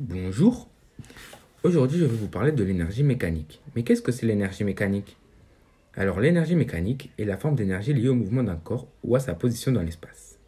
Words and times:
Bonjour. 0.00 0.68
Aujourd'hui, 1.64 1.98
je 1.98 2.04
vais 2.04 2.16
vous 2.16 2.28
parler 2.28 2.52
de 2.52 2.62
l'énergie 2.62 3.02
mécanique. 3.02 3.60
Mais 3.74 3.82
qu'est-ce 3.82 4.00
que 4.00 4.12
c'est 4.12 4.26
l'énergie 4.26 4.62
mécanique? 4.62 5.16
Alors, 5.94 6.20
l'énergie 6.20 6.54
mécanique 6.54 7.10
est 7.18 7.24
la 7.24 7.36
forme 7.36 7.56
d'énergie 7.56 7.92
liée 7.92 8.08
au 8.08 8.14
mouvement 8.14 8.44
d'un 8.44 8.54
corps 8.54 8.86
ou 9.02 9.16
à 9.16 9.18
sa 9.18 9.34
position 9.34 9.72
dans 9.72 9.82
l'espace. 9.82 10.38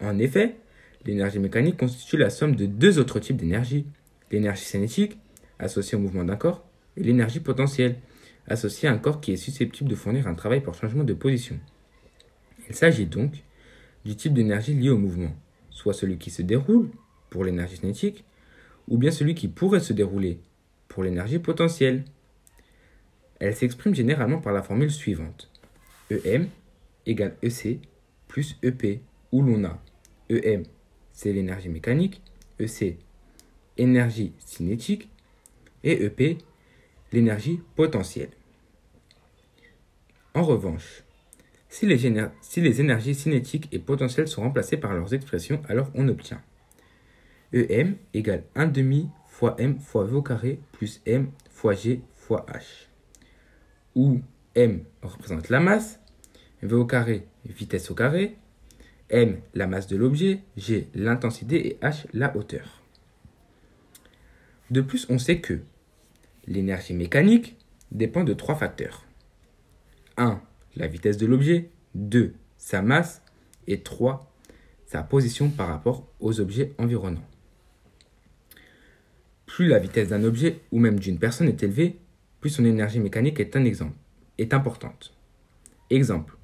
En 0.00 0.18
effet, 0.18 0.56
l'énergie 1.04 1.38
mécanique 1.38 1.76
constitue 1.76 2.16
la 2.16 2.28
somme 2.28 2.56
de 2.56 2.66
deux 2.66 2.98
autres 2.98 3.20
types 3.20 3.36
d'énergie. 3.36 3.86
L'énergie 4.32 4.64
cinétique, 4.64 5.16
associée 5.60 5.96
au 5.96 6.00
mouvement 6.00 6.24
d'un 6.24 6.34
corps, 6.34 6.66
et 6.96 7.04
l'énergie 7.04 7.38
potentielle, 7.38 7.94
associée 8.48 8.88
à 8.88 8.92
un 8.92 8.98
corps 8.98 9.20
qui 9.20 9.30
est 9.30 9.36
susceptible 9.36 9.88
de 9.88 9.94
fournir 9.94 10.26
un 10.26 10.34
travail 10.34 10.60
par 10.60 10.74
changement 10.74 11.04
de 11.04 11.14
position. 11.14 11.56
Il 12.68 12.74
s'agit 12.74 13.06
donc 13.06 13.44
du 14.04 14.16
type 14.16 14.34
d'énergie 14.34 14.74
liée 14.74 14.90
au 14.90 14.98
mouvement, 14.98 15.36
soit 15.70 15.94
celui 15.94 16.18
qui 16.18 16.30
se 16.30 16.42
déroule, 16.42 16.90
pour 17.30 17.44
l'énergie 17.44 17.76
cinétique, 17.76 18.24
ou 18.88 18.98
bien 18.98 19.10
celui 19.10 19.34
qui 19.34 19.48
pourrait 19.48 19.80
se 19.80 19.92
dérouler 19.92 20.38
pour 20.88 21.04
l'énergie 21.04 21.38
potentielle. 21.38 22.04
Elle 23.40 23.54
s'exprime 23.54 23.94
généralement 23.94 24.40
par 24.40 24.52
la 24.52 24.62
formule 24.62 24.90
suivante. 24.90 25.50
EM 26.10 26.48
égale 27.04 27.36
EC 27.42 27.80
plus 28.28 28.56
EP, 28.62 29.00
où 29.32 29.42
l'on 29.42 29.64
a 29.64 29.80
EM, 30.30 30.64
c'est 31.12 31.32
l'énergie 31.32 31.68
mécanique, 31.68 32.22
EC, 32.58 32.98
énergie 33.76 34.32
cinétique, 34.38 35.08
et 35.84 36.04
EP, 36.04 36.38
l'énergie 37.12 37.60
potentielle. 37.76 38.30
En 40.34 40.42
revanche, 40.42 41.04
si 41.68 41.86
les, 41.86 41.98
si 42.40 42.60
les, 42.60 42.80
énergies 42.80 43.14
cinétiques 43.14 43.68
et 43.72 43.78
potentielles 43.78 44.28
sont 44.28 44.42
remplacées 44.42 44.76
par 44.76 44.94
leurs 44.94 45.14
expressions, 45.14 45.62
alors 45.68 45.90
on 45.94 46.08
obtient 46.08 46.42
EM 47.60 47.96
égale 48.14 48.44
1 48.54 48.66
demi 48.66 49.08
fois 49.26 49.54
M 49.58 49.78
fois 49.78 50.04
V 50.04 50.16
au 50.16 50.22
carré 50.22 50.60
plus 50.72 51.00
M 51.06 51.30
fois 51.50 51.74
G 51.74 52.02
fois 52.14 52.46
H. 52.48 52.88
Où 53.94 54.20
M 54.54 54.84
représente 55.02 55.48
la 55.48 55.60
masse, 55.60 56.00
V 56.62 56.74
au 56.74 56.86
carré 56.86 57.26
vitesse 57.44 57.90
au 57.90 57.94
carré, 57.94 58.36
M 59.08 59.40
la 59.54 59.66
masse 59.66 59.86
de 59.86 59.96
l'objet, 59.96 60.42
G 60.56 60.88
l'intensité 60.94 61.68
et 61.68 61.78
H 61.82 62.06
la 62.12 62.36
hauteur. 62.36 62.82
De 64.70 64.80
plus, 64.80 65.06
on 65.10 65.18
sait 65.18 65.40
que 65.40 65.60
l'énergie 66.46 66.94
mécanique 66.94 67.56
dépend 67.92 68.24
de 68.24 68.34
trois 68.34 68.56
facteurs. 68.56 69.04
1. 70.16 70.40
La 70.76 70.88
vitesse 70.88 71.18
de 71.18 71.26
l'objet. 71.26 71.70
2. 71.94 72.34
Sa 72.58 72.82
masse. 72.82 73.22
Et 73.68 73.80
3. 73.80 74.32
Sa 74.86 75.02
position 75.02 75.50
par 75.50 75.68
rapport 75.68 76.08
aux 76.20 76.40
objets 76.40 76.72
environnants. 76.78 77.24
Plus 79.56 79.68
la 79.68 79.78
vitesse 79.78 80.08
d'un 80.08 80.22
objet 80.22 80.60
ou 80.70 80.78
même 80.78 81.00
d'une 81.00 81.18
personne 81.18 81.48
est 81.48 81.62
élevée, 81.62 81.98
plus 82.42 82.50
son 82.50 82.66
énergie 82.66 83.00
mécanique 83.00 83.40
est 83.40 84.52
importante. 84.52 85.16
Exemple. 85.88 86.36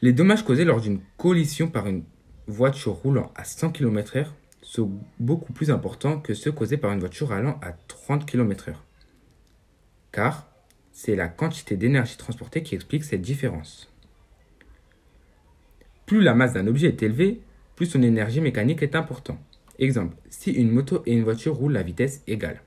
Les 0.00 0.12
dommages 0.12 0.44
causés 0.44 0.64
lors 0.64 0.80
d'une 0.80 1.00
collision 1.16 1.66
par 1.66 1.88
une 1.88 2.04
voiture 2.46 2.92
roulant 2.92 3.32
à 3.34 3.42
100 3.42 3.70
km/h 3.70 4.26
sont 4.62 4.92
beaucoup 5.18 5.52
plus 5.52 5.72
importants 5.72 6.20
que 6.20 6.34
ceux 6.34 6.52
causés 6.52 6.76
par 6.76 6.92
une 6.92 7.00
voiture 7.00 7.32
allant 7.32 7.58
à 7.62 7.72
30 7.72 8.26
km/h. 8.26 8.74
Car 10.12 10.48
c'est 10.92 11.16
la 11.16 11.26
quantité 11.26 11.76
d'énergie 11.76 12.16
transportée 12.16 12.62
qui 12.62 12.76
explique 12.76 13.02
cette 13.02 13.22
différence. 13.22 13.92
Plus 16.06 16.20
la 16.20 16.34
masse 16.34 16.52
d'un 16.52 16.68
objet 16.68 16.86
est 16.86 17.02
élevée, 17.02 17.40
plus 17.74 17.86
son 17.86 18.04
énergie 18.04 18.40
mécanique 18.40 18.84
est 18.84 18.94
importante. 18.94 19.49
Exemple, 19.80 20.14
si 20.28 20.52
une 20.52 20.70
moto 20.70 21.02
et 21.06 21.14
une 21.14 21.24
voiture 21.24 21.56
roulent 21.56 21.78
à 21.78 21.82
vitesse 21.82 22.22
égale, 22.26 22.60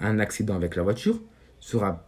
un 0.00 0.18
accident 0.18 0.56
avec 0.56 0.74
la 0.74 0.82
voiture 0.82 1.20
sera, 1.60 2.06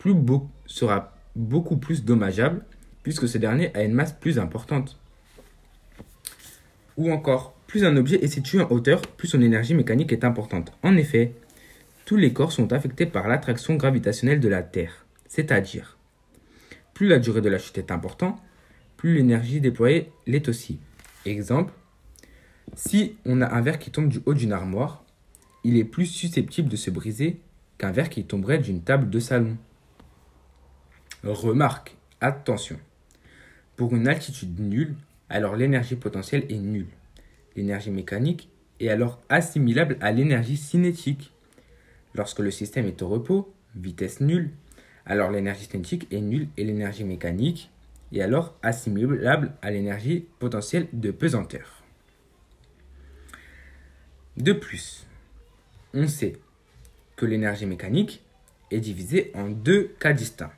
beaucoup 1.36 1.76
plus 1.76 2.04
dommageable 2.04 2.64
puisque 3.02 3.28
ce 3.28 3.38
dernier 3.38 3.74
a 3.76 3.82
une 3.82 3.92
masse 3.92 4.12
plus 4.12 4.38
importante. 4.38 4.98
Ou 6.96 7.10
encore, 7.12 7.54
plus 7.66 7.84
un 7.84 7.96
objet 7.96 8.22
est 8.24 8.28
situé 8.28 8.60
en 8.60 8.70
hauteur, 8.70 9.02
plus 9.02 9.28
son 9.28 9.40
énergie 9.42 9.74
mécanique 9.74 10.12
est 10.12 10.24
importante. 10.24 10.72
En 10.82 10.96
effet, 10.96 11.34
tous 12.04 12.16
les 12.16 12.32
corps 12.32 12.52
sont 12.52 12.72
affectés 12.72 13.06
par 13.06 13.28
l'attraction 13.28 13.74
gravitationnelle 13.76 14.40
de 14.40 14.48
la 14.48 14.62
Terre, 14.62 15.06
c'est-à-dire, 15.26 15.98
plus 16.94 17.08
la 17.08 17.18
durée 17.18 17.40
de 17.40 17.48
la 17.48 17.58
chute 17.58 17.78
est 17.78 17.90
importante, 17.90 18.40
plus 18.96 19.14
l'énergie 19.14 19.60
déployée 19.60 20.10
l'est 20.26 20.48
aussi. 20.48 20.78
Exemple, 21.24 21.72
si 22.74 23.16
on 23.24 23.40
a 23.40 23.54
un 23.54 23.60
verre 23.60 23.78
qui 23.78 23.90
tombe 23.90 24.08
du 24.08 24.20
haut 24.26 24.34
d'une 24.34 24.52
armoire, 24.52 25.04
il 25.64 25.76
est 25.76 25.84
plus 25.84 26.06
susceptible 26.06 26.68
de 26.68 26.76
se 26.76 26.90
briser 26.90 27.40
qu'un 27.78 27.92
verre 27.92 28.10
qui 28.10 28.24
tomberait 28.24 28.58
d'une 28.58 28.82
table 28.82 29.10
de 29.10 29.20
salon. 29.20 29.56
Remarque, 31.22 31.96
attention. 32.20 32.78
Pour 33.76 33.94
une 33.94 34.08
altitude 34.08 34.58
nulle, 34.58 34.96
alors 35.28 35.56
l'énergie 35.56 35.96
potentielle 35.96 36.44
est 36.48 36.58
nulle. 36.58 36.88
L'énergie 37.56 37.90
mécanique 37.90 38.48
est 38.80 38.88
alors 38.88 39.20
assimilable 39.28 39.96
à 40.00 40.12
l'énergie 40.12 40.56
cinétique. 40.56 41.32
Lorsque 42.14 42.40
le 42.40 42.50
système 42.50 42.86
est 42.86 43.02
au 43.02 43.08
repos, 43.08 43.52
vitesse 43.74 44.20
nulle, 44.20 44.50
alors 45.06 45.30
l'énergie 45.30 45.66
cinétique 45.66 46.06
est 46.10 46.20
nulle 46.20 46.48
et 46.56 46.64
l'énergie 46.64 47.04
mécanique 47.04 47.70
est 48.12 48.20
alors 48.20 48.56
assimilable 48.62 49.54
à 49.62 49.70
l'énergie 49.70 50.26
potentielle 50.38 50.88
de 50.92 51.10
pesanteur. 51.10 51.81
De 54.38 54.54
plus, 54.54 55.06
on 55.92 56.08
sait 56.08 56.38
que 57.16 57.26
l'énergie 57.26 57.66
mécanique 57.66 58.22
est 58.70 58.80
divisée 58.80 59.30
en 59.34 59.50
deux 59.50 59.94
cas 60.00 60.14
distincts. 60.14 60.52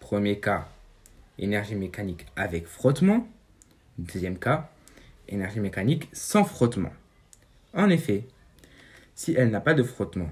Premier 0.00 0.40
cas, 0.40 0.68
énergie 1.38 1.76
mécanique 1.76 2.26
avec 2.34 2.66
frottement. 2.66 3.28
Deuxième 3.96 4.38
cas, 4.38 4.72
énergie 5.28 5.60
mécanique 5.60 6.08
sans 6.12 6.42
frottement. 6.42 6.92
En 7.74 7.90
effet, 7.90 8.26
si 9.14 9.34
elle 9.36 9.50
n'a 9.50 9.60
pas 9.60 9.74
de 9.74 9.84
frottement, 9.84 10.30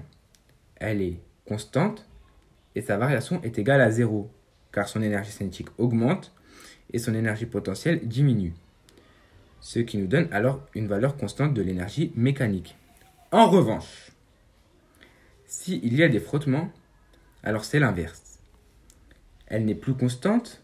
elle 0.75 1.01
est 1.01 1.17
constante 1.47 2.05
et 2.75 2.81
sa 2.81 2.97
variation 2.97 3.41
est 3.41 3.57
égale 3.57 3.79
à 3.79 3.89
zéro, 3.89 4.29
car 4.73 4.89
son 4.89 5.01
énergie 5.01 5.31
cinétique 5.31 5.69
augmente 5.77 6.33
et 6.91 6.99
son 6.99 7.13
énergie 7.13 7.45
potentielle 7.45 8.05
diminue 8.05 8.53
ce 9.61 9.79
qui 9.79 9.97
nous 9.97 10.07
donne 10.07 10.27
alors 10.31 10.65
une 10.73 10.87
valeur 10.87 11.17
constante 11.17 11.53
de 11.53 11.61
l'énergie 11.61 12.11
mécanique. 12.15 12.75
En 13.31 13.49
revanche, 13.49 14.11
s'il 15.45 15.93
y 15.93 16.03
a 16.03 16.09
des 16.09 16.19
frottements, 16.19 16.71
alors 17.43 17.65
c'est 17.65 17.79
l'inverse. 17.79 18.39
Elle 19.47 19.65
n'est 19.65 19.75
plus 19.75 19.93
constante 19.93 20.61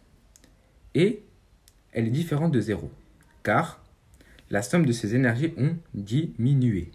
et 0.94 1.23
elle 1.91 2.07
est 2.07 2.11
différente 2.11 2.51
de 2.51 2.61
zéro, 2.61 2.91
car 3.44 3.84
la 4.50 4.61
somme 4.61 4.85
de 4.85 4.91
ces 4.91 5.16
énergies 5.16 5.53
ont 5.57 5.78
diminué. 5.94 6.91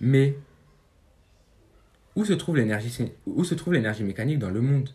Mais 0.00 0.36
où 2.16 2.24
se 2.24 2.32
trouve 2.32 2.56
l'énergie 2.56 4.04
mécanique 4.04 4.38
dans 4.38 4.50
le 4.50 4.60
monde? 4.60 4.90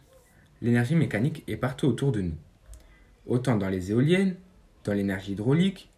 L'énergie 0.62 0.96
mécanique 0.96 1.44
est 1.48 1.58
partout 1.58 1.88
autour 1.88 2.12
de 2.12 2.22
nous, 2.22 2.36
autant 3.26 3.58
dans 3.58 3.70
les 3.70 3.92
éoliennes 3.92 4.36
dans 4.84 4.94
l'énergie 4.94 5.34
hydraulique, 5.34 5.90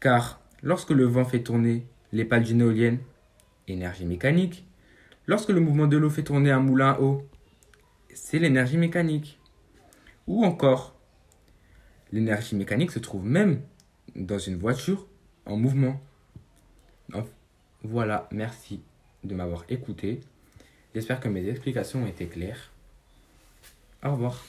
car 0.00 0.40
lorsque 0.62 0.90
le 0.90 1.04
vent 1.04 1.24
fait 1.24 1.42
tourner 1.42 1.86
les 2.12 2.24
pales 2.24 2.42
d'une 2.42 2.60
éolienne, 2.60 2.98
énergie 3.68 4.04
mécanique, 4.04 4.66
lorsque 5.26 5.50
le 5.50 5.60
mouvement 5.60 5.86
de 5.86 5.96
l'eau 5.96 6.10
fait 6.10 6.22
tourner 6.22 6.50
un 6.50 6.60
moulin 6.60 6.92
à 6.92 7.00
eau, 7.00 7.26
c'est 8.14 8.38
l'énergie 8.38 8.78
mécanique. 8.78 9.40
Ou 10.26 10.44
encore, 10.44 10.96
l'énergie 12.12 12.56
mécanique 12.56 12.90
se 12.90 12.98
trouve 12.98 13.24
même 13.24 13.60
dans 14.14 14.38
une 14.38 14.56
voiture 14.56 15.06
en 15.44 15.56
mouvement. 15.56 16.00
voilà, 17.82 18.28
merci 18.32 18.80
de 19.22 19.34
m'avoir 19.34 19.64
écouté. 19.68 20.20
J'espère 20.94 21.20
que 21.20 21.28
mes 21.28 21.46
explications 21.48 22.02
ont 22.02 22.06
été 22.06 22.26
claires. 22.26 22.72
Au 24.02 24.12
revoir. 24.12 24.44